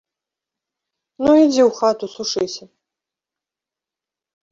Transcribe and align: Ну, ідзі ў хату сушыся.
Ну, 1.23 1.29
ідзі 1.45 1.61
ў 1.65 1.71
хату 1.79 2.05
сушыся. 2.13 2.65